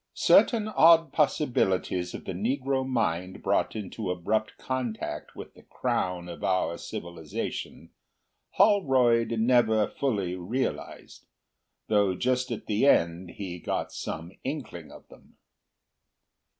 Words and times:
Certain 0.15 0.67
odd 0.67 1.13
possibilities 1.13 2.15
of 2.15 2.25
the 2.25 2.31
negro 2.33 2.83
mind 2.87 3.43
brought 3.43 3.75
into 3.75 4.09
abrupt 4.09 4.57
contact 4.57 5.35
with 5.35 5.53
the 5.53 5.61
crown 5.61 6.27
of 6.27 6.43
our 6.43 6.75
civilisation 6.79 7.91
Holroyd 8.53 9.29
never 9.39 9.85
fully 9.87 10.35
realised, 10.35 11.27
though 11.87 12.15
just 12.15 12.49
at 12.51 12.65
the 12.65 12.87
end 12.87 13.29
he 13.29 13.59
got 13.59 13.91
some 13.91 14.31
inkling 14.43 14.91
of 14.91 15.07
them. 15.09 15.37